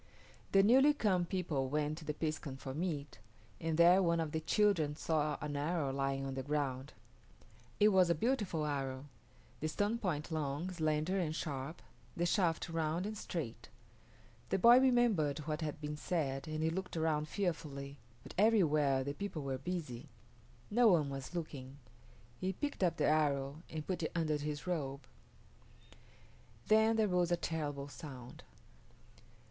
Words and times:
The 0.51 0.63
newly 0.63 0.95
come 0.95 1.25
people 1.25 1.69
went 1.69 1.99
to 1.99 2.05
the 2.05 2.15
piskun 2.15 2.57
for 2.57 2.73
meat, 2.73 3.19
and 3.59 3.77
there 3.77 4.01
one 4.01 4.19
of 4.19 4.31
the 4.31 4.39
children 4.39 4.95
saw 4.95 5.37
an 5.41 5.55
arrow 5.55 5.93
lying 5.93 6.25
on 6.25 6.33
the 6.33 6.41
ground. 6.41 6.93
It 7.79 7.89
was 7.89 8.09
a 8.09 8.15
beautiful 8.15 8.65
arrow, 8.65 9.05
the 9.59 9.67
stone 9.67 9.99
point 9.99 10.31
long, 10.31 10.71
slender, 10.71 11.19
and 11.19 11.35
sharp, 11.35 11.83
the 12.17 12.25
shaft 12.25 12.67
round 12.67 13.05
and 13.05 13.15
straight. 13.15 13.69
The 14.49 14.57
boy 14.57 14.79
remembered 14.79 15.37
what 15.47 15.61
had 15.61 15.79
been 15.79 15.97
said 15.97 16.47
and 16.47 16.63
he 16.63 16.71
looked 16.71 16.97
around 16.97 17.27
fearfully, 17.27 17.99
but 18.23 18.33
everywhere 18.39 19.03
the 19.03 19.13
people 19.13 19.43
were 19.43 19.59
busy. 19.59 20.09
No 20.71 20.87
one 20.87 21.11
was 21.11 21.35
looking. 21.35 21.77
He 22.39 22.53
picked 22.53 22.81
up 22.83 22.97
the 22.97 23.05
arrow 23.05 23.61
and 23.69 23.85
put 23.85 24.01
it 24.01 24.11
under 24.15 24.37
his 24.37 24.65
robe. 24.65 25.05
Then 26.69 26.95
there 26.95 27.07
rose 27.07 27.31
a 27.31 27.37
terrible 27.37 27.87
sound. 27.87 28.41